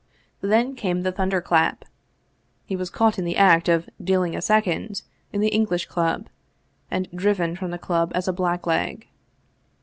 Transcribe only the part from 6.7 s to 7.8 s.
and driven from the